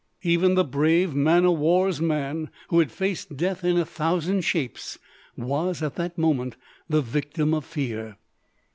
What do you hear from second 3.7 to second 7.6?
a thousand shapes, was, at that moment, the victim